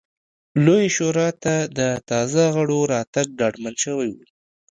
لویې 0.65 0.89
شورا 0.95 1.29
ته 1.43 1.55
د 1.77 1.79
تازه 2.09 2.43
غړو 2.55 2.79
راتګ 2.93 3.27
ډاډمن 3.39 3.75
شوی 3.83 4.09
و 4.13 4.17